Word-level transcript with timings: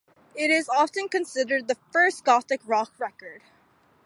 It 0.33 0.49
is 0.49 0.67
often 0.67 1.09
considered 1.09 1.67
the 1.67 1.77
first 1.91 2.25
gothic 2.25 2.61
rock 2.65 2.91
record. 2.99 3.43